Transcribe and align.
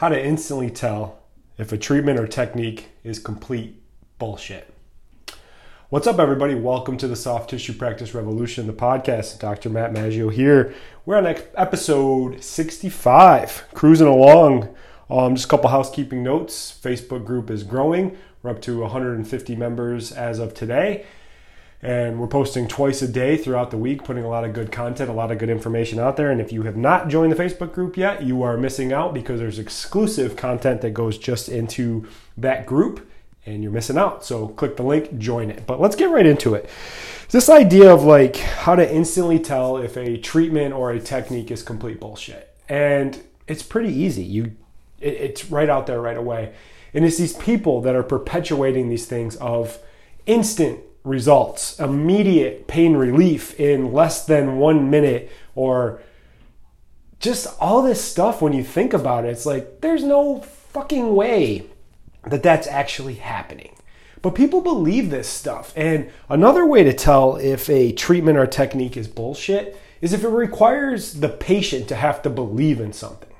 how 0.00 0.08
to 0.08 0.18
instantly 0.18 0.70
tell 0.70 1.18
if 1.58 1.72
a 1.72 1.76
treatment 1.76 2.18
or 2.18 2.26
technique 2.26 2.88
is 3.04 3.18
complete 3.18 3.82
bullshit. 4.18 4.72
What's 5.90 6.06
up, 6.06 6.18
everybody? 6.18 6.54
Welcome 6.54 6.96
to 6.96 7.06
the 7.06 7.14
Soft 7.14 7.50
Tissue 7.50 7.74
Practice 7.74 8.14
Revolution, 8.14 8.66
the 8.66 8.72
podcast. 8.72 9.38
Dr. 9.40 9.68
Matt 9.68 9.92
Maggio 9.92 10.30
here. 10.30 10.74
We're 11.04 11.18
on 11.18 11.26
episode 11.26 12.42
65, 12.42 13.66
cruising 13.74 14.06
along. 14.06 14.74
Um, 15.10 15.34
just 15.34 15.44
a 15.44 15.50
couple 15.50 15.68
housekeeping 15.68 16.22
notes. 16.22 16.74
Facebook 16.82 17.26
group 17.26 17.50
is 17.50 17.62
growing. 17.62 18.16
We're 18.42 18.52
up 18.52 18.62
to 18.62 18.80
150 18.80 19.54
members 19.54 20.12
as 20.12 20.38
of 20.38 20.54
today 20.54 21.04
and 21.82 22.20
we're 22.20 22.26
posting 22.26 22.68
twice 22.68 23.00
a 23.00 23.08
day 23.08 23.36
throughout 23.36 23.70
the 23.70 23.76
week 23.76 24.04
putting 24.04 24.24
a 24.24 24.28
lot 24.28 24.44
of 24.44 24.52
good 24.52 24.70
content 24.70 25.08
a 25.08 25.12
lot 25.12 25.30
of 25.30 25.38
good 25.38 25.50
information 25.50 25.98
out 25.98 26.16
there. 26.16 26.30
And 26.30 26.40
if 26.40 26.52
you 26.52 26.62
have 26.62 26.76
not 26.76 27.08
joined 27.08 27.32
the 27.32 27.42
facebook 27.42 27.72
group 27.72 27.96
yet 27.96 28.22
you 28.22 28.42
are 28.42 28.56
missing 28.56 28.92
out 28.92 29.14
because 29.14 29.40
there's 29.40 29.58
exclusive 29.58 30.36
content 30.36 30.82
that 30.82 30.90
goes 30.90 31.16
just 31.16 31.48
into 31.48 32.06
that 32.36 32.66
group 32.66 33.06
and 33.46 33.62
you're 33.62 33.72
missing 33.72 33.98
out. 33.98 34.24
So 34.24 34.48
click 34.48 34.76
the 34.76 34.82
link 34.82 35.18
join 35.18 35.50
it. 35.50 35.66
But 35.66 35.80
let's 35.80 35.96
get 35.96 36.10
right 36.10 36.26
into 36.26 36.54
it. 36.54 36.68
This 37.30 37.48
idea 37.48 37.92
of 37.92 38.02
like 38.02 38.36
how 38.36 38.74
to 38.74 38.94
instantly 38.94 39.38
tell 39.38 39.76
if 39.76 39.96
a 39.96 40.16
treatment 40.16 40.74
or 40.74 40.90
a 40.90 41.00
technique 41.00 41.50
is 41.50 41.62
complete 41.62 42.00
bullshit. 42.00 42.54
And 42.68 43.22
it's 43.46 43.62
pretty 43.62 43.92
easy. 43.92 44.22
You 44.22 44.56
it, 45.00 45.14
it's 45.14 45.50
right 45.50 45.68
out 45.68 45.86
there 45.86 46.00
right 46.00 46.16
away. 46.16 46.52
And 46.92 47.04
it's 47.04 47.18
these 47.18 47.34
people 47.34 47.80
that 47.82 47.94
are 47.94 48.02
perpetuating 48.02 48.88
these 48.88 49.06
things 49.06 49.36
of 49.36 49.78
instant 50.26 50.80
results, 51.04 51.78
immediate 51.80 52.66
pain 52.66 52.94
relief 52.94 53.58
in 53.58 53.92
less 53.92 54.24
than 54.26 54.58
one 54.58 54.90
minute, 54.90 55.30
or 55.54 56.00
just 57.18 57.48
all 57.60 57.82
this 57.82 58.02
stuff 58.02 58.40
when 58.42 58.52
you 58.52 58.64
think 58.64 58.92
about 58.92 59.24
it. 59.24 59.28
It's 59.28 59.46
like 59.46 59.80
there's 59.80 60.04
no 60.04 60.40
fucking 60.40 61.14
way 61.14 61.66
that 62.26 62.42
that's 62.42 62.66
actually 62.66 63.14
happening. 63.14 63.76
But 64.22 64.34
people 64.34 64.60
believe 64.60 65.10
this 65.10 65.28
stuff. 65.28 65.72
And 65.76 66.10
another 66.28 66.66
way 66.66 66.84
to 66.84 66.92
tell 66.92 67.36
if 67.36 67.70
a 67.70 67.92
treatment 67.92 68.36
or 68.36 68.46
technique 68.46 68.96
is 68.96 69.08
bullshit 69.08 69.80
is 70.00 70.12
if 70.12 70.24
it 70.24 70.28
requires 70.28 71.14
the 71.14 71.28
patient 71.28 71.88
to 71.88 71.94
have 71.94 72.22
to 72.22 72.30
believe 72.30 72.80
in 72.80 72.92
something. 72.92 73.32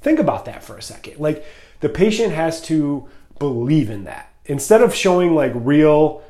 Think 0.00 0.18
about 0.18 0.44
that 0.44 0.62
for 0.62 0.76
a 0.76 0.82
second. 0.82 1.18
Like 1.18 1.44
the 1.80 1.88
patient 1.88 2.32
has 2.32 2.60
to 2.62 3.08
believe 3.38 3.90
in 3.90 4.04
that. 4.04 4.32
Instead 4.46 4.82
of 4.82 4.94
showing 4.94 5.34
like 5.34 5.52
real 5.54 6.22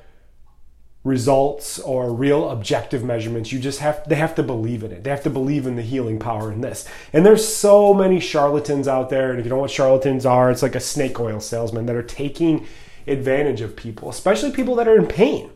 results 1.04 1.78
or 1.80 2.10
real 2.14 2.48
objective 2.48 3.04
measurements 3.04 3.52
you 3.52 3.58
just 3.58 3.80
have 3.80 4.02
they 4.08 4.14
have 4.14 4.34
to 4.34 4.42
believe 4.42 4.82
in 4.82 4.90
it. 4.90 5.04
They 5.04 5.10
have 5.10 5.22
to 5.24 5.30
believe 5.30 5.66
in 5.66 5.76
the 5.76 5.82
healing 5.82 6.18
power 6.18 6.50
in 6.50 6.62
this. 6.62 6.88
And 7.12 7.26
there's 7.26 7.46
so 7.46 7.92
many 7.92 8.20
charlatans 8.20 8.88
out 8.88 9.10
there 9.10 9.30
and 9.30 9.38
if 9.38 9.44
you 9.44 9.50
don't 9.50 9.58
know 9.58 9.62
what 9.62 9.70
charlatans 9.70 10.24
are 10.24 10.50
it's 10.50 10.62
like 10.62 10.74
a 10.74 10.80
snake 10.80 11.20
oil 11.20 11.40
salesman 11.40 11.84
that 11.86 11.94
are 11.94 12.02
taking 12.02 12.66
advantage 13.06 13.60
of 13.60 13.76
people 13.76 14.08
especially 14.08 14.50
people 14.50 14.74
that 14.76 14.88
are 14.88 14.96
in 14.96 15.06
pain. 15.06 15.50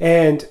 And 0.00 0.48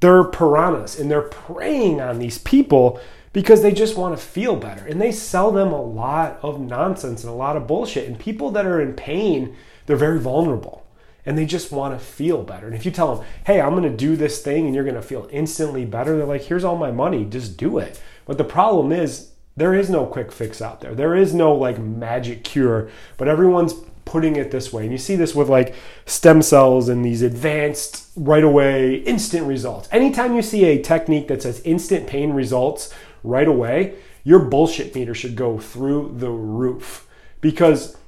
they're 0.00 0.24
piranhas 0.24 1.00
and 1.00 1.10
they're 1.10 1.22
preying 1.22 2.02
on 2.02 2.18
these 2.18 2.36
people 2.36 3.00
because 3.32 3.62
they 3.62 3.72
just 3.72 3.96
want 3.96 4.16
to 4.16 4.22
feel 4.22 4.56
better. 4.56 4.84
And 4.84 5.00
they 5.00 5.10
sell 5.10 5.52
them 5.52 5.72
a 5.72 5.82
lot 5.82 6.38
of 6.42 6.60
nonsense 6.60 7.24
and 7.24 7.32
a 7.32 7.36
lot 7.36 7.56
of 7.56 7.66
bullshit. 7.66 8.06
And 8.08 8.18
people 8.18 8.50
that 8.50 8.66
are 8.66 8.80
in 8.80 8.92
pain 8.92 9.56
they're 9.86 9.96
very 9.96 10.20
vulnerable 10.20 10.84
and 11.28 11.36
they 11.36 11.44
just 11.44 11.70
want 11.70 11.92
to 11.92 12.02
feel 12.02 12.42
better. 12.42 12.66
And 12.66 12.74
if 12.74 12.86
you 12.86 12.90
tell 12.90 13.14
them, 13.14 13.26
hey, 13.44 13.60
I'm 13.60 13.72
going 13.72 13.82
to 13.82 13.94
do 13.94 14.16
this 14.16 14.40
thing 14.40 14.64
and 14.64 14.74
you're 14.74 14.82
going 14.82 14.96
to 14.96 15.02
feel 15.02 15.28
instantly 15.30 15.84
better, 15.84 16.16
they're 16.16 16.24
like, 16.24 16.44
here's 16.44 16.64
all 16.64 16.78
my 16.78 16.90
money, 16.90 17.26
just 17.26 17.58
do 17.58 17.76
it. 17.76 18.00
But 18.24 18.38
the 18.38 18.44
problem 18.44 18.92
is, 18.92 19.32
there 19.54 19.74
is 19.74 19.90
no 19.90 20.06
quick 20.06 20.32
fix 20.32 20.62
out 20.62 20.80
there. 20.80 20.94
There 20.94 21.14
is 21.14 21.34
no 21.34 21.54
like 21.54 21.78
magic 21.78 22.44
cure, 22.44 22.88
but 23.18 23.28
everyone's 23.28 23.74
putting 24.06 24.36
it 24.36 24.50
this 24.50 24.72
way. 24.72 24.84
And 24.84 24.92
you 24.92 24.96
see 24.96 25.16
this 25.16 25.34
with 25.34 25.50
like 25.50 25.74
stem 26.06 26.40
cells 26.40 26.88
and 26.88 27.04
these 27.04 27.20
advanced 27.20 28.08
right 28.16 28.44
away 28.44 28.94
instant 28.94 29.46
results. 29.46 29.86
Anytime 29.92 30.34
you 30.34 30.40
see 30.40 30.64
a 30.64 30.80
technique 30.80 31.28
that 31.28 31.42
says 31.42 31.60
instant 31.60 32.06
pain 32.06 32.32
results 32.32 32.94
right 33.22 33.48
away, 33.48 33.96
your 34.24 34.38
bullshit 34.38 34.94
meter 34.94 35.14
should 35.14 35.36
go 35.36 35.58
through 35.58 36.14
the 36.16 36.30
roof 36.30 37.06
because 37.42 37.98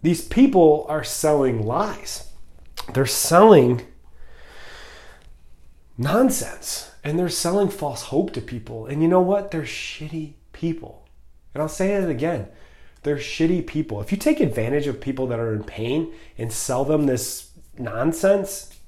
these 0.00 0.26
people 0.26 0.86
are 0.88 1.04
selling 1.04 1.64
lies 1.64 2.30
they're 2.94 3.06
selling 3.06 3.86
nonsense 5.96 6.90
and 7.04 7.18
they're 7.18 7.28
selling 7.28 7.68
false 7.68 8.02
hope 8.02 8.32
to 8.32 8.40
people. 8.40 8.86
And 8.86 9.02
you 9.02 9.08
know 9.08 9.20
what? 9.20 9.50
They're 9.50 9.62
shitty 9.62 10.34
people. 10.52 11.08
And 11.54 11.62
I'll 11.62 11.68
say 11.68 11.94
it 11.94 12.08
again. 12.08 12.48
They're 13.02 13.16
shitty 13.16 13.66
people. 13.66 14.00
If 14.00 14.12
you 14.12 14.18
take 14.18 14.40
advantage 14.40 14.86
of 14.86 15.00
people 15.00 15.26
that 15.28 15.40
are 15.40 15.54
in 15.54 15.64
pain 15.64 16.14
and 16.38 16.52
sell 16.52 16.84
them 16.84 17.06
this 17.06 17.50
nonsense, 17.76 18.78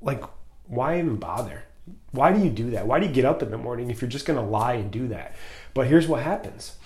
like, 0.00 0.24
why 0.66 0.98
even 0.98 1.16
bother? 1.16 1.64
Why 2.12 2.32
do 2.32 2.42
you 2.42 2.50
do 2.50 2.70
that? 2.70 2.86
Why 2.86 2.98
do 2.98 3.06
you 3.06 3.12
get 3.12 3.24
up 3.24 3.42
in 3.42 3.50
the 3.50 3.58
morning 3.58 3.90
if 3.90 4.00
you're 4.00 4.10
just 4.10 4.26
going 4.26 4.38
to 4.38 4.44
lie 4.44 4.74
and 4.74 4.90
do 4.90 5.08
that? 5.08 5.36
But 5.74 5.86
here's 5.86 6.08
what 6.08 6.22
happens 6.22 6.76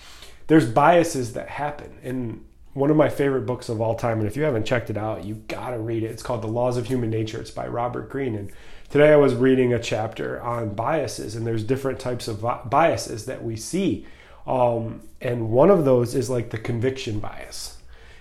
there's 0.47 0.69
biases 0.69 1.33
that 1.33 1.49
happen. 1.49 1.97
And 2.03 2.45
one 2.75 2.91
of 2.91 2.97
my 2.97 3.07
favorite 3.07 3.45
books 3.45 3.69
of 3.69 3.79
all 3.79 3.95
time. 3.95 4.19
And 4.19 4.27
if 4.27 4.35
you 4.35 4.43
haven't 4.43 4.65
checked 4.65 4.89
it 4.89 4.97
out, 4.97 5.23
you 5.23 5.35
gotta 5.47 5.79
read 5.79 6.03
it. 6.03 6.11
It's 6.11 6.21
called 6.21 6.41
The 6.41 6.47
Laws 6.47 6.75
of 6.75 6.87
Human 6.87 7.09
Nature. 7.09 7.39
It's 7.39 7.49
by 7.49 7.65
Robert 7.67 8.09
Greene. 8.09 8.35
And 8.35 8.51
today 8.89 9.13
I 9.13 9.15
was 9.15 9.33
reading 9.33 9.73
a 9.73 9.79
chapter 9.79 10.41
on 10.41 10.75
biases, 10.75 11.35
and 11.35 11.47
there's 11.47 11.63
different 11.63 11.99
types 11.99 12.27
of 12.27 12.41
biases 12.69 13.25
that 13.27 13.45
we 13.45 13.55
see. 13.55 14.05
Um, 14.45 15.03
and 15.21 15.51
one 15.51 15.71
of 15.71 15.85
those 15.85 16.15
is 16.15 16.29
like 16.29 16.49
the 16.49 16.57
conviction 16.57 17.19
bias. 17.19 17.77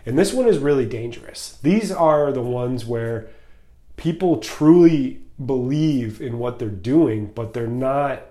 And 0.06 0.16
this 0.16 0.32
one 0.32 0.46
is 0.46 0.58
really 0.58 0.86
dangerous. 0.86 1.58
These 1.62 1.90
are 1.90 2.30
the 2.30 2.40
ones 2.40 2.84
where 2.84 3.26
people 3.96 4.38
truly 4.38 5.20
believe 5.44 6.20
in 6.20 6.38
what 6.38 6.60
they're 6.60 6.68
doing, 6.68 7.26
but 7.34 7.54
they're 7.54 7.66
not 7.66 8.22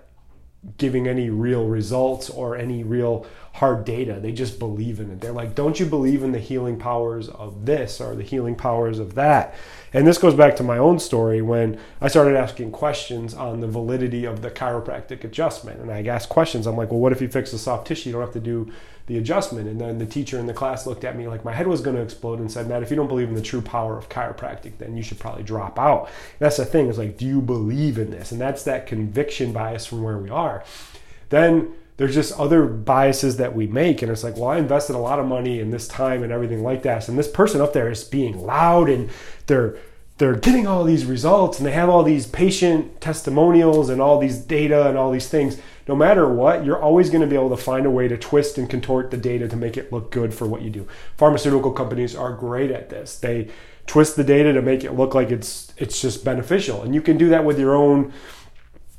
giving 0.78 1.06
any 1.06 1.30
real 1.30 1.66
results 1.66 2.30
or 2.30 2.56
any 2.56 2.82
real 2.82 3.26
hard 3.54 3.84
data. 3.84 4.18
They 4.20 4.32
just 4.32 4.58
believe 4.58 5.00
in 5.00 5.10
it. 5.10 5.20
They're 5.20 5.32
like, 5.32 5.54
don't 5.54 5.78
you 5.78 5.86
believe 5.86 6.22
in 6.22 6.32
the 6.32 6.38
healing 6.38 6.78
powers 6.78 7.28
of 7.28 7.66
this 7.66 8.00
or 8.00 8.14
the 8.14 8.22
healing 8.22 8.56
powers 8.56 8.98
of 8.98 9.14
that? 9.14 9.54
And 9.94 10.04
this 10.06 10.18
goes 10.18 10.34
back 10.34 10.56
to 10.56 10.64
my 10.64 10.76
own 10.76 10.98
story 10.98 11.40
when 11.40 11.78
I 12.00 12.08
started 12.08 12.36
asking 12.36 12.72
questions 12.72 13.32
on 13.32 13.60
the 13.60 13.68
validity 13.68 14.24
of 14.24 14.42
the 14.42 14.50
chiropractic 14.50 15.22
adjustment. 15.22 15.80
And 15.80 15.90
I 15.90 16.02
asked 16.02 16.28
questions. 16.28 16.66
I'm 16.66 16.76
like, 16.76 16.90
well, 16.90 16.98
what 16.98 17.12
if 17.12 17.22
you 17.22 17.28
fix 17.28 17.52
the 17.52 17.58
soft 17.58 17.86
tissue? 17.86 18.08
You 18.08 18.14
don't 18.14 18.22
have 18.22 18.32
to 18.32 18.40
do 18.40 18.72
the 19.06 19.16
adjustment. 19.18 19.68
And 19.68 19.80
then 19.80 19.98
the 19.98 20.06
teacher 20.06 20.36
in 20.36 20.46
the 20.46 20.52
class 20.52 20.84
looked 20.84 21.04
at 21.04 21.16
me 21.16 21.28
like 21.28 21.44
my 21.44 21.52
head 21.52 21.68
was 21.68 21.80
going 21.80 21.94
to 21.94 22.02
explode 22.02 22.40
and 22.40 22.50
said, 22.50 22.66
Matt, 22.66 22.82
if 22.82 22.90
you 22.90 22.96
don't 22.96 23.06
believe 23.06 23.28
in 23.28 23.34
the 23.34 23.40
true 23.40 23.62
power 23.62 23.96
of 23.96 24.08
chiropractic, 24.08 24.78
then 24.78 24.96
you 24.96 25.02
should 25.02 25.20
probably 25.20 25.44
drop 25.44 25.78
out. 25.78 26.06
And 26.06 26.40
that's 26.40 26.56
the 26.56 26.64
thing 26.64 26.88
is 26.88 26.98
like, 26.98 27.16
do 27.16 27.24
you 27.24 27.40
believe 27.40 27.96
in 27.96 28.10
this? 28.10 28.32
And 28.32 28.40
that's 28.40 28.64
that 28.64 28.88
conviction 28.88 29.52
bias 29.52 29.86
from 29.86 30.02
where 30.02 30.18
we 30.18 30.28
are. 30.28 30.64
Then 31.28 31.72
there's 31.96 32.14
just 32.14 32.38
other 32.38 32.66
biases 32.66 33.36
that 33.36 33.54
we 33.54 33.66
make 33.66 34.02
and 34.02 34.10
it's 34.10 34.24
like 34.24 34.36
well 34.36 34.48
i 34.48 34.58
invested 34.58 34.96
a 34.96 34.98
lot 34.98 35.18
of 35.18 35.26
money 35.26 35.60
in 35.60 35.70
this 35.70 35.88
time 35.88 36.22
and 36.22 36.32
everything 36.32 36.62
like 36.62 36.82
that. 36.82 37.08
And 37.08 37.18
this 37.18 37.28
person 37.28 37.60
up 37.60 37.72
there 37.72 37.90
is 37.90 38.04
being 38.04 38.44
loud 38.44 38.88
and 38.88 39.10
they're 39.46 39.76
they're 40.16 40.36
getting 40.36 40.64
all 40.64 40.84
these 40.84 41.04
results 41.04 41.58
and 41.58 41.66
they 41.66 41.72
have 41.72 41.88
all 41.88 42.04
these 42.04 42.26
patient 42.26 43.00
testimonials 43.00 43.88
and 43.88 44.00
all 44.00 44.20
these 44.20 44.38
data 44.38 44.88
and 44.88 44.96
all 44.96 45.10
these 45.10 45.28
things. 45.28 45.60
No 45.88 45.96
matter 45.96 46.32
what 46.32 46.64
you're 46.64 46.80
always 46.80 47.10
going 47.10 47.20
to 47.20 47.26
be 47.26 47.34
able 47.34 47.50
to 47.50 47.56
find 47.56 47.84
a 47.84 47.90
way 47.90 48.06
to 48.06 48.16
twist 48.16 48.56
and 48.56 48.70
contort 48.70 49.10
the 49.10 49.16
data 49.16 49.48
to 49.48 49.56
make 49.56 49.76
it 49.76 49.92
look 49.92 50.12
good 50.12 50.32
for 50.32 50.46
what 50.46 50.62
you 50.62 50.70
do. 50.70 50.86
Pharmaceutical 51.16 51.72
companies 51.72 52.14
are 52.14 52.32
great 52.32 52.70
at 52.70 52.90
this. 52.90 53.18
They 53.18 53.48
twist 53.86 54.14
the 54.14 54.24
data 54.24 54.52
to 54.52 54.62
make 54.62 54.84
it 54.84 54.92
look 54.92 55.14
like 55.14 55.30
it's 55.30 55.74
it's 55.76 56.00
just 56.00 56.24
beneficial. 56.24 56.82
And 56.82 56.94
you 56.94 57.02
can 57.02 57.18
do 57.18 57.28
that 57.30 57.44
with 57.44 57.58
your 57.58 57.74
own 57.74 58.12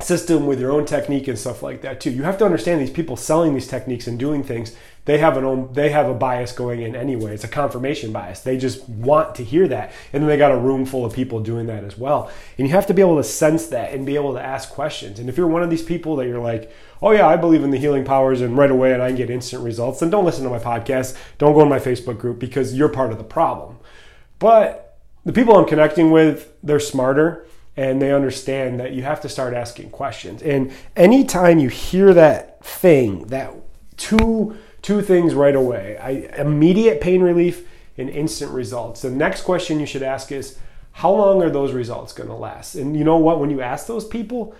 system 0.01 0.45
with 0.45 0.59
your 0.59 0.71
own 0.71 0.85
technique 0.85 1.27
and 1.27 1.39
stuff 1.39 1.63
like 1.63 1.81
that 1.81 2.01
too. 2.01 2.11
You 2.11 2.23
have 2.23 2.37
to 2.39 2.45
understand 2.45 2.81
these 2.81 2.89
people 2.89 3.15
selling 3.15 3.53
these 3.53 3.67
techniques 3.67 4.07
and 4.07 4.19
doing 4.19 4.43
things, 4.43 4.75
they 5.05 5.19
have 5.19 5.37
an 5.37 5.45
own 5.45 5.71
they 5.71 5.89
have 5.89 6.09
a 6.09 6.13
bias 6.13 6.51
going 6.51 6.81
in 6.81 6.95
anyway. 6.95 7.33
It's 7.33 7.43
a 7.43 7.47
confirmation 7.47 8.11
bias. 8.11 8.41
They 8.41 8.57
just 8.57 8.87
want 8.89 9.35
to 9.35 9.43
hear 9.43 9.67
that. 9.67 9.93
And 10.11 10.21
then 10.21 10.27
they 10.27 10.37
got 10.37 10.51
a 10.51 10.57
room 10.57 10.85
full 10.85 11.05
of 11.05 11.13
people 11.13 11.39
doing 11.39 11.67
that 11.67 11.83
as 11.83 11.97
well. 11.97 12.29
And 12.57 12.67
you 12.67 12.73
have 12.73 12.87
to 12.87 12.93
be 12.93 13.01
able 13.01 13.17
to 13.17 13.23
sense 13.23 13.67
that 13.67 13.93
and 13.93 14.05
be 14.05 14.15
able 14.15 14.33
to 14.33 14.41
ask 14.41 14.69
questions. 14.69 15.19
And 15.19 15.29
if 15.29 15.37
you're 15.37 15.47
one 15.47 15.63
of 15.63 15.69
these 15.69 15.83
people 15.83 16.15
that 16.17 16.27
you're 16.27 16.39
like, 16.39 16.71
"Oh 17.01 17.11
yeah, 17.11 17.27
I 17.27 17.37
believe 17.37 17.63
in 17.63 17.71
the 17.71 17.77
healing 17.77 18.03
powers 18.03 18.41
and 18.41 18.57
right 18.57 18.71
away 18.71 18.93
and 18.93 19.01
I 19.01 19.07
can 19.07 19.17
get 19.17 19.29
instant 19.29 19.63
results," 19.63 19.99
then 19.99 20.09
don't 20.09 20.25
listen 20.25 20.43
to 20.43 20.49
my 20.49 20.59
podcast. 20.59 21.15
Don't 21.37 21.53
go 21.53 21.61
in 21.61 21.69
my 21.69 21.79
Facebook 21.79 22.17
group 22.17 22.39
because 22.39 22.73
you're 22.73 22.89
part 22.89 23.11
of 23.11 23.17
the 23.17 23.23
problem. 23.23 23.77
But 24.39 24.97
the 25.23 25.33
people 25.33 25.55
I'm 25.55 25.65
connecting 25.65 26.11
with, 26.11 26.51
they're 26.61 26.79
smarter 26.79 27.45
and 27.77 28.01
they 28.01 28.13
understand 28.13 28.79
that 28.79 28.93
you 28.93 29.03
have 29.03 29.21
to 29.21 29.29
start 29.29 29.53
asking 29.53 29.89
questions. 29.89 30.41
And 30.41 30.71
anytime 30.95 31.59
you 31.59 31.69
hear 31.69 32.13
that 32.13 32.63
thing, 32.63 33.27
that 33.27 33.53
two 33.97 34.57
two 34.81 35.01
things 35.01 35.33
right 35.33 35.55
away, 35.55 35.97
I, 35.97 36.09
immediate 36.39 37.01
pain 37.01 37.21
relief 37.23 37.67
and 37.97 38.07
instant 38.07 38.51
results. 38.51 39.01
The 39.01 39.09
next 39.09 39.41
question 39.41 39.79
you 39.79 39.87
should 39.87 40.03
ask 40.03 40.31
is, 40.31 40.59
how 40.91 41.11
long 41.11 41.41
are 41.41 41.49
those 41.49 41.73
results 41.73 42.13
going 42.13 42.29
to 42.29 42.35
last? 42.35 42.75
And 42.75 42.95
you 42.95 43.03
know 43.03 43.17
what? 43.17 43.39
When 43.39 43.49
you 43.49 43.61
ask 43.61 43.87
those 43.87 44.05
people, 44.05 44.55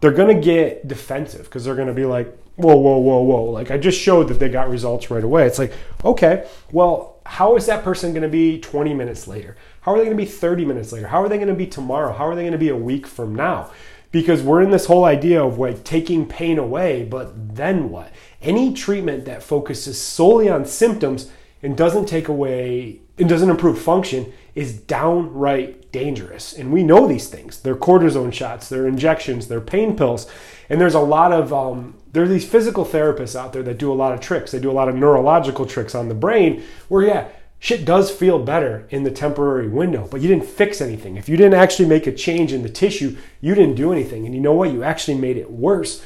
they're 0.00 0.12
going 0.12 0.34
to 0.34 0.40
get 0.40 0.86
defensive 0.86 1.46
because 1.46 1.64
they're 1.64 1.74
going 1.74 1.88
to 1.88 1.94
be 1.94 2.04
like, 2.04 2.32
whoa, 2.54 2.76
whoa, 2.76 2.98
whoa, 2.98 3.22
whoa. 3.22 3.44
Like 3.44 3.70
I 3.70 3.76
just 3.76 4.00
showed 4.00 4.28
that 4.28 4.38
they 4.38 4.48
got 4.48 4.70
results 4.70 5.10
right 5.10 5.24
away. 5.24 5.46
It's 5.46 5.58
like, 5.58 5.72
okay, 6.04 6.48
well, 6.70 7.20
how 7.26 7.56
is 7.56 7.66
that 7.66 7.82
person 7.82 8.12
going 8.12 8.22
to 8.22 8.28
be 8.28 8.60
20 8.60 8.94
minutes 8.94 9.26
later? 9.26 9.56
How 9.86 9.94
are 9.94 9.98
they 9.98 10.04
going 10.04 10.16
to 10.16 10.20
be 10.22 10.28
30 10.28 10.64
minutes 10.64 10.90
later? 10.90 11.06
How 11.06 11.22
are 11.22 11.28
they 11.28 11.36
going 11.36 11.46
to 11.46 11.54
be 11.54 11.68
tomorrow? 11.68 12.12
How 12.12 12.26
are 12.26 12.34
they 12.34 12.42
going 12.42 12.50
to 12.50 12.58
be 12.58 12.70
a 12.70 12.76
week 12.76 13.06
from 13.06 13.36
now? 13.36 13.70
Because 14.10 14.42
we're 14.42 14.60
in 14.60 14.70
this 14.70 14.86
whole 14.86 15.04
idea 15.04 15.40
of 15.40 15.60
like 15.60 15.84
taking 15.84 16.26
pain 16.26 16.58
away, 16.58 17.04
but 17.04 17.54
then 17.54 17.88
what? 17.88 18.10
Any 18.42 18.74
treatment 18.74 19.26
that 19.26 19.44
focuses 19.44 20.02
solely 20.02 20.48
on 20.48 20.64
symptoms 20.64 21.30
and 21.62 21.76
doesn't 21.76 22.06
take 22.06 22.26
away 22.26 22.98
and 23.16 23.28
doesn't 23.28 23.48
improve 23.48 23.80
function 23.80 24.32
is 24.56 24.76
downright 24.76 25.92
dangerous. 25.92 26.52
And 26.52 26.72
we 26.72 26.82
know 26.82 27.06
these 27.06 27.28
things. 27.28 27.60
They're 27.60 27.76
cortisone 27.76 28.32
shots, 28.32 28.68
they're 28.68 28.88
injections, 28.88 29.46
they're 29.46 29.60
pain 29.60 29.96
pills. 29.96 30.28
And 30.68 30.80
there's 30.80 30.94
a 30.94 31.00
lot 31.00 31.32
of 31.32 31.52
um, 31.52 31.94
there 32.10 32.24
are 32.24 32.28
these 32.28 32.48
physical 32.48 32.84
therapists 32.84 33.36
out 33.38 33.52
there 33.52 33.62
that 33.62 33.78
do 33.78 33.92
a 33.92 33.94
lot 33.94 34.12
of 34.12 34.20
tricks. 34.20 34.50
They 34.50 34.58
do 34.58 34.70
a 34.70 34.72
lot 34.72 34.88
of 34.88 34.96
neurological 34.96 35.64
tricks 35.64 35.94
on 35.94 36.08
the 36.08 36.14
brain 36.14 36.64
where 36.88 37.04
yeah, 37.04 37.28
shit 37.66 37.84
does 37.84 38.12
feel 38.12 38.38
better 38.38 38.86
in 38.90 39.02
the 39.02 39.10
temporary 39.10 39.66
window, 39.66 40.06
but 40.08 40.20
you 40.20 40.28
didn't 40.28 40.44
fix 40.44 40.80
anything. 40.80 41.16
If 41.16 41.28
you 41.28 41.36
didn't 41.36 41.54
actually 41.54 41.88
make 41.88 42.06
a 42.06 42.12
change 42.12 42.52
in 42.52 42.62
the 42.62 42.68
tissue, 42.68 43.16
you 43.40 43.56
didn't 43.56 43.74
do 43.74 43.90
anything. 43.90 44.24
And 44.24 44.32
you 44.32 44.40
know 44.40 44.52
what? 44.52 44.70
You 44.70 44.84
actually 44.84 45.16
made 45.16 45.36
it 45.36 45.50
worse 45.50 46.00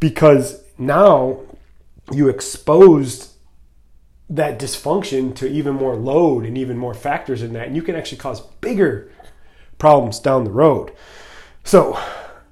because 0.00 0.64
now 0.76 1.42
you 2.10 2.28
exposed 2.28 3.30
that 4.28 4.58
dysfunction 4.58 5.32
to 5.36 5.48
even 5.48 5.76
more 5.76 5.94
load 5.94 6.46
and 6.46 6.58
even 6.58 6.76
more 6.76 6.94
factors 6.94 7.42
in 7.42 7.52
that. 7.52 7.68
And 7.68 7.76
you 7.76 7.82
can 7.82 7.94
actually 7.94 8.18
cause 8.18 8.40
bigger 8.40 9.08
problems 9.78 10.18
down 10.18 10.42
the 10.42 10.50
road. 10.50 10.92
So, 11.62 11.96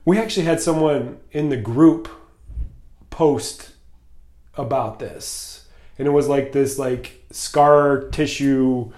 we 0.05 0.19
actually 0.19 0.47
had 0.47 0.61
someone 0.61 1.19
in 1.33 1.49
the 1.49 1.57
group 1.57 2.09
post 3.11 3.73
about 4.55 5.01
this. 5.01 5.52
And 5.99 6.09
it 6.09 6.11
was 6.11 6.29
like 6.29 6.53
this 6.53 6.79
like 6.79 7.25
scar 7.31 8.09
tissue 8.11 8.93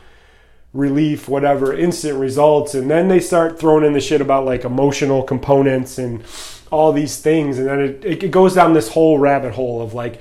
relief, 0.72 1.28
whatever, 1.28 1.72
instant 1.72 2.18
results. 2.18 2.74
And 2.74 2.90
then 2.90 3.08
they 3.08 3.20
start 3.20 3.58
throwing 3.58 3.84
in 3.84 3.92
the 3.92 4.00
shit 4.00 4.20
about 4.20 4.44
like 4.44 4.64
emotional 4.64 5.22
components 5.22 5.98
and 5.98 6.24
all 6.70 6.92
these 6.92 7.20
things. 7.20 7.58
And 7.58 7.68
then 7.68 7.80
it, 7.80 8.04
it 8.04 8.30
goes 8.30 8.54
down 8.54 8.72
this 8.72 8.88
whole 8.90 9.18
rabbit 9.18 9.54
hole 9.54 9.80
of 9.82 9.94
like, 9.94 10.20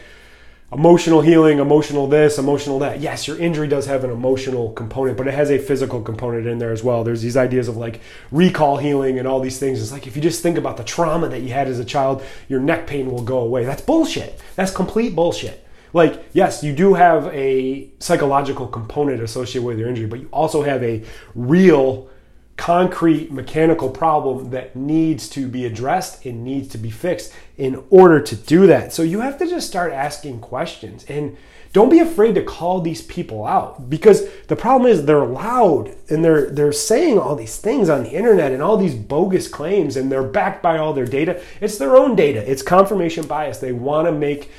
emotional 0.73 1.21
healing, 1.21 1.59
emotional 1.59 2.07
this, 2.07 2.37
emotional 2.37 2.79
that. 2.79 2.99
Yes, 2.99 3.27
your 3.27 3.37
injury 3.37 3.67
does 3.67 3.85
have 3.85 4.03
an 4.03 4.09
emotional 4.09 4.71
component, 4.73 5.17
but 5.17 5.27
it 5.27 5.33
has 5.33 5.51
a 5.51 5.59
physical 5.59 6.01
component 6.01 6.47
in 6.47 6.57
there 6.57 6.71
as 6.71 6.83
well. 6.83 7.03
There's 7.03 7.21
these 7.21 7.37
ideas 7.37 7.67
of 7.67 7.77
like 7.77 8.01
recall 8.31 8.77
healing 8.77 9.19
and 9.19 9.27
all 9.27 9.39
these 9.39 9.59
things. 9.59 9.81
It's 9.81 9.91
like 9.91 10.07
if 10.07 10.15
you 10.15 10.21
just 10.21 10.41
think 10.41 10.57
about 10.57 10.77
the 10.77 10.83
trauma 10.83 11.29
that 11.29 11.41
you 11.41 11.49
had 11.49 11.67
as 11.67 11.79
a 11.79 11.85
child, 11.85 12.23
your 12.49 12.59
neck 12.59 12.87
pain 12.87 13.11
will 13.11 13.21
go 13.21 13.39
away. 13.39 13.65
That's 13.65 13.81
bullshit. 13.81 14.41
That's 14.55 14.71
complete 14.71 15.15
bullshit. 15.15 15.62
Like, 15.93 16.25
yes, 16.33 16.63
you 16.63 16.73
do 16.73 16.95
have 16.95 17.27
a 17.27 17.89
psychological 17.99 18.67
component 18.67 19.21
associated 19.21 19.65
with 19.65 19.79
your 19.79 19.87
injury, 19.87 20.07
but 20.07 20.19
you 20.19 20.29
also 20.31 20.63
have 20.63 20.83
a 20.83 21.03
real 21.35 22.09
concrete 22.57 23.31
mechanical 23.31 23.89
problem 23.89 24.51
that 24.51 24.75
needs 24.75 25.27
to 25.27 25.47
be 25.47 25.65
addressed 25.65 26.25
and 26.25 26.43
needs 26.43 26.67
to 26.69 26.77
be 26.77 26.91
fixed 26.91 27.33
in 27.57 27.83
order 27.89 28.19
to 28.19 28.35
do 28.35 28.67
that. 28.67 28.93
So 28.93 29.01
you 29.01 29.21
have 29.21 29.37
to 29.39 29.47
just 29.47 29.67
start 29.67 29.91
asking 29.91 30.39
questions 30.39 31.03
and 31.05 31.35
don't 31.73 31.89
be 31.89 31.99
afraid 31.99 32.35
to 32.35 32.43
call 32.43 32.81
these 32.81 33.01
people 33.01 33.45
out 33.45 33.89
because 33.89 34.29
the 34.47 34.55
problem 34.55 34.89
is 34.89 35.05
they're 35.05 35.25
loud 35.25 35.95
and 36.07 36.23
they're 36.23 36.51
they're 36.51 36.71
saying 36.71 37.17
all 37.17 37.35
these 37.35 37.57
things 37.57 37.89
on 37.89 38.03
the 38.03 38.11
internet 38.11 38.51
and 38.51 38.61
all 38.61 38.77
these 38.77 38.93
bogus 38.93 39.47
claims 39.47 39.97
and 39.97 40.11
they're 40.11 40.21
backed 40.21 40.61
by 40.61 40.77
all 40.77 40.93
their 40.93 41.07
data. 41.07 41.41
It's 41.59 41.79
their 41.79 41.97
own 41.97 42.15
data. 42.15 42.49
It's 42.49 42.61
confirmation 42.61 43.25
bias. 43.25 43.57
They 43.57 43.71
want 43.71 44.07
to 44.07 44.11
make 44.11 44.51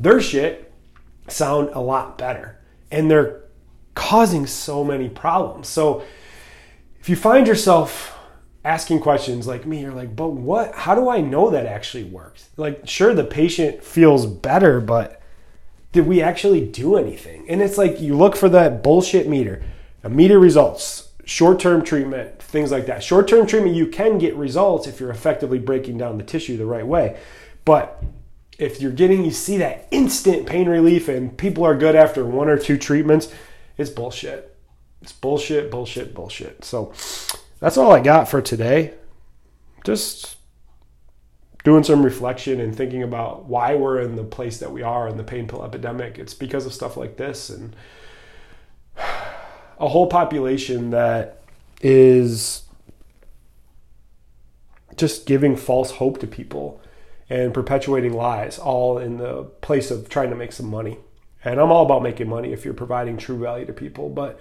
their 0.00 0.20
shit 0.20 0.65
sound 1.28 1.70
a 1.72 1.80
lot 1.80 2.18
better. 2.18 2.58
And 2.90 3.10
they're 3.10 3.42
causing 3.94 4.46
so 4.46 4.84
many 4.84 5.08
problems. 5.08 5.68
So 5.68 6.02
if 7.00 7.08
you 7.08 7.16
find 7.16 7.46
yourself 7.46 8.16
asking 8.64 9.00
questions 9.00 9.46
like 9.46 9.64
me, 9.64 9.80
you're 9.80 9.92
like, 9.92 10.14
but 10.14 10.28
what, 10.30 10.74
how 10.74 10.94
do 10.94 11.08
I 11.08 11.20
know 11.20 11.50
that 11.50 11.66
actually 11.66 12.04
works? 12.04 12.48
Like, 12.56 12.86
sure, 12.88 13.14
the 13.14 13.24
patient 13.24 13.82
feels 13.82 14.26
better, 14.26 14.80
but 14.80 15.22
did 15.92 16.06
we 16.06 16.20
actually 16.20 16.66
do 16.66 16.96
anything? 16.96 17.48
And 17.48 17.62
it's 17.62 17.78
like 17.78 18.00
you 18.00 18.16
look 18.16 18.36
for 18.36 18.48
that 18.50 18.82
bullshit 18.82 19.28
meter, 19.28 19.62
immediate 20.04 20.40
results, 20.40 21.12
short 21.24 21.60
term 21.60 21.84
treatment, 21.84 22.42
things 22.42 22.70
like 22.70 22.86
that. 22.86 23.02
Short 23.02 23.28
term 23.28 23.46
treatment, 23.46 23.76
you 23.76 23.86
can 23.86 24.18
get 24.18 24.34
results 24.36 24.86
if 24.86 25.00
you're 25.00 25.10
effectively 25.10 25.58
breaking 25.58 25.98
down 25.98 26.18
the 26.18 26.24
tissue 26.24 26.56
the 26.56 26.66
right 26.66 26.86
way. 26.86 27.18
But 27.64 28.02
if 28.58 28.80
you're 28.80 28.92
getting, 28.92 29.24
you 29.24 29.30
see 29.30 29.58
that 29.58 29.86
instant 29.90 30.46
pain 30.46 30.68
relief 30.68 31.08
and 31.08 31.36
people 31.36 31.64
are 31.64 31.76
good 31.76 31.94
after 31.94 32.24
one 32.24 32.48
or 32.48 32.58
two 32.58 32.78
treatments, 32.78 33.32
it's 33.76 33.90
bullshit. 33.90 34.56
It's 35.02 35.12
bullshit, 35.12 35.70
bullshit, 35.70 36.14
bullshit. 36.14 36.64
So 36.64 36.92
that's 37.60 37.76
all 37.76 37.92
I 37.92 38.00
got 38.00 38.28
for 38.28 38.40
today. 38.40 38.94
Just 39.84 40.36
doing 41.64 41.84
some 41.84 42.02
reflection 42.02 42.60
and 42.60 42.74
thinking 42.74 43.02
about 43.02 43.44
why 43.44 43.74
we're 43.74 44.00
in 44.00 44.16
the 44.16 44.24
place 44.24 44.58
that 44.58 44.72
we 44.72 44.82
are 44.82 45.08
in 45.08 45.16
the 45.16 45.24
pain 45.24 45.46
pill 45.46 45.64
epidemic. 45.64 46.18
It's 46.18 46.34
because 46.34 46.64
of 46.64 46.72
stuff 46.72 46.96
like 46.96 47.16
this 47.16 47.50
and 47.50 47.76
a 48.96 49.88
whole 49.88 50.06
population 50.06 50.90
that 50.90 51.42
is 51.82 52.62
just 54.96 55.26
giving 55.26 55.56
false 55.56 55.90
hope 55.90 56.18
to 56.20 56.26
people 56.26 56.80
and 57.28 57.52
perpetuating 57.52 58.12
lies, 58.12 58.58
all 58.58 58.98
in 58.98 59.18
the 59.18 59.44
place 59.60 59.90
of 59.90 60.08
trying 60.08 60.30
to 60.30 60.36
make 60.36 60.52
some 60.52 60.66
money. 60.66 60.98
And 61.44 61.60
I'm 61.60 61.70
all 61.70 61.84
about 61.84 62.02
making 62.02 62.28
money 62.28 62.52
if 62.52 62.64
you're 62.64 62.74
providing 62.74 63.16
true 63.16 63.38
value 63.38 63.66
to 63.66 63.72
people, 63.72 64.08
but 64.08 64.38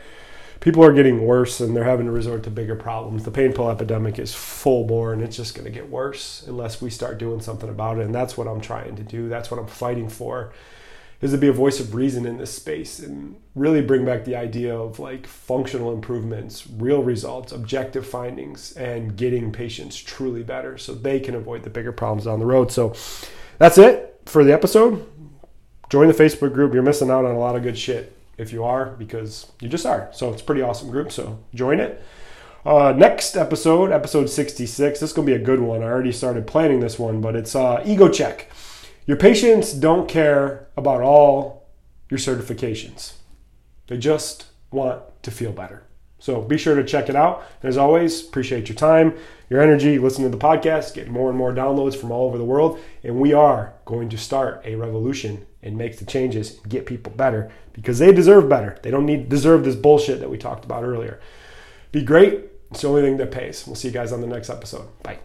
people 0.60 0.84
are 0.84 0.94
getting 0.94 1.26
worse 1.26 1.60
and 1.60 1.76
they're 1.76 1.84
having 1.84 2.06
to 2.06 2.12
resort 2.12 2.44
to 2.44 2.50
bigger 2.50 2.76
problems. 2.76 3.24
The 3.24 3.32
pain 3.32 3.54
pill 3.54 3.70
epidemic 3.70 4.18
is 4.18 4.34
full 4.34 4.86
bore 4.86 5.14
and 5.14 5.22
it's 5.22 5.38
just 5.38 5.56
going 5.56 5.66
to 5.66 5.72
get 5.72 5.90
worse 5.90 6.44
unless 6.48 6.82
we 6.82 6.90
start 6.90 7.18
doing 7.18 7.42
something 7.42 7.70
about 7.70 8.00
it. 8.00 8.06
And 8.06 8.16
that's 8.16 8.38
what 8.38 8.48
I'm 8.48 8.62
trying 8.62 8.96
to 8.96 9.04
do. 9.04 9.30
That's 9.30 9.52
what 9.52 9.60
I'm 9.60 9.68
fighting 9.68 10.10
for 10.10 10.54
is 11.22 11.32
to 11.32 11.38
be 11.38 11.48
a 11.48 11.54
voice 11.54 11.80
of 11.80 11.96
reason 11.96 12.26
in 12.26 12.38
this 12.38 12.54
space 12.54 13.00
and 13.00 13.36
really 13.56 13.82
bring 13.82 14.06
back 14.06 14.26
the 14.26 14.36
idea 14.36 14.76
of 14.78 15.00
like 15.00 15.26
functional 15.26 15.94
improvements, 15.94 16.68
real 16.68 17.02
results, 17.02 17.52
objective 17.52 18.06
findings, 18.06 18.74
and 18.74 19.16
getting 19.16 19.52
patients 19.52 19.96
truly 19.96 20.44
better 20.44 20.78
so 20.78 20.94
they 20.94 21.20
can 21.20 21.36
avoid 21.36 21.64
the 21.64 21.70
bigger 21.70 21.92
problems 21.92 22.26
down 22.26 22.40
the 22.40 22.46
road. 22.46 22.72
So 22.72 22.94
that's 23.58 23.78
it 23.78 24.22
for 24.26 24.44
the 24.44 24.54
episode. 24.54 25.08
Join 25.90 26.08
the 26.08 26.14
Facebook 26.14 26.54
group. 26.54 26.74
You're 26.74 26.84
missing 26.84 27.10
out 27.10 27.26
on 27.26 27.36
a 27.36 27.40
lot 27.40 27.56
of 27.56 27.64
good 27.64 27.78
shit 27.78 28.16
if 28.38 28.52
you 28.52 28.64
are, 28.64 28.88
because 28.88 29.52
you 29.62 29.70
just 29.70 29.86
are. 29.86 30.10
So 30.12 30.32
it's 30.32 30.42
a 30.42 30.46
pretty 30.46 30.62
awesome 30.62 30.90
group. 30.92 31.12
So 31.12 31.40
join 31.54 31.80
it. 31.80 32.04
Uh, 32.66 32.94
next 32.98 33.38
episode, 33.38 33.92
episode 33.92 34.28
66. 34.30 35.00
This 35.00 35.10
is 35.10 35.16
going 35.16 35.28
to 35.28 35.32
be 35.32 35.42
a 35.42 35.46
good 35.46 35.60
one. 35.60 35.84
I 35.84 35.86
already 35.86 36.12
started 36.12 36.48
planning 36.48 36.80
this 36.80 36.98
one, 36.98 37.22
but 37.22 37.36
it's 37.36 37.56
uh, 37.56 37.82
ego 37.86 38.10
check. 38.10 38.50
Your 39.06 39.18
patients 39.18 39.74
don't 39.74 40.08
care 40.10 40.68
about 40.76 41.02
all 41.02 41.68
your 42.10 42.20
certifications, 42.20 43.14
they 43.88 43.98
just 43.98 44.48
want 44.72 45.02
to 45.24 45.32
feel 45.32 45.52
better. 45.52 45.84
So 46.20 46.42
be 46.42 46.58
sure 46.58 46.76
to 46.76 46.84
check 46.84 47.08
it 47.10 47.16
out. 47.16 47.46
As 47.62 47.78
always, 47.78 48.26
appreciate 48.26 48.68
your 48.68 48.76
time, 48.76 49.16
your 49.50 49.62
energy, 49.62 50.00
listening 50.00 50.32
to 50.32 50.38
the 50.38 50.44
podcast, 50.44 50.96
get 50.96 51.08
more 51.08 51.30
and 51.30 51.38
more 51.38 51.54
downloads 51.54 51.96
from 51.96 52.12
all 52.12 52.26
over 52.28 52.38
the 52.38 52.44
world. 52.44 52.80
And 53.04 53.20
we 53.20 53.34
are 53.34 53.74
going 53.86 54.10
to 54.10 54.18
start 54.18 54.62
a 54.66 54.76
revolution 54.76 55.46
and 55.62 55.78
make 55.78 56.00
the 56.00 56.06
changes 56.06 56.58
and 56.58 56.72
get 56.72 56.88
people 56.88 57.14
better 57.14 57.52
because 57.74 58.00
they 58.00 58.12
deserve 58.12 58.50
better. 58.50 58.80
They 58.82 58.92
don't 58.92 59.06
need 59.06 59.30
deserve 59.30 59.66
this 59.66 59.76
bullshit 59.76 60.20
that 60.20 60.30
we 60.30 60.38
talked 60.38 60.66
about 60.66 60.84
earlier. 60.84 61.20
Be 61.92 62.02
great. 62.02 62.46
It's 62.72 62.82
the 62.82 62.88
only 62.88 63.04
thing 63.04 63.18
that 63.18 63.32
pays. 63.32 63.68
We'll 63.68 63.76
see 63.76 63.90
you 63.90 63.94
guys 63.94 64.12
on 64.12 64.22
the 64.22 64.28
next 64.28 64.50
episode. 64.50 64.88
Bye. 65.04 65.20